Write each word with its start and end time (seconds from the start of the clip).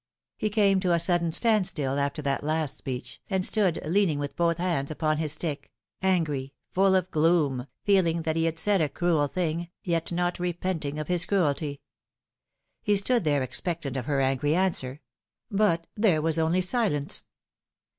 He 0.35 0.49
came 0.49 0.79
to 0.79 0.93
a 0.93 0.99
sudden 0.99 1.31
standstill 1.31 1.99
after 1.99 2.23
that 2.23 2.43
last 2.43 2.75
speech, 2.75 3.21
and 3.29 3.45
stood 3.45 3.79
leaning 3.85 4.17
with 4.17 4.35
both 4.35 4.57
hands 4.57 4.89
upon 4.89 5.17
his 5.17 5.33
stick, 5.33 5.71
angry, 6.01 6.55
full 6.71 6.95
of 6.95 7.11
gloom, 7.11 7.67
feeling 7.83 8.23
that 8.23 8.35
he 8.35 8.45
had 8.45 8.57
said 8.57 8.81
a 8.81 8.89
cruel 8.89 9.27
thing, 9.27 9.69
yet 9.83 10.11
not 10.11 10.39
repenting 10.39 10.97
of 10.97 11.07
his 11.07 11.23
cruelty. 11.23 11.81
He 12.81 12.95
stood 12.97 13.25
there 13.25 13.43
expectant 13.43 13.95
of 13.95 14.07
her 14.07 14.21
angry 14.21 14.55
answer; 14.55 15.01
but 15.51 15.85
there 15.95 16.19
was 16.23 16.39
only 16.39 16.61
silence. 16.61 17.23